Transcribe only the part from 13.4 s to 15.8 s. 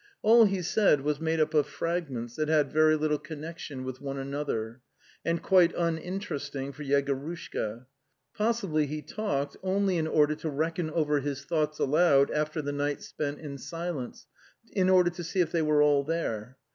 in silence, in order to see if they